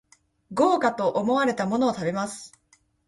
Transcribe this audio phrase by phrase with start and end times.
[0.57, 2.59] 豪華と思われたものを食べます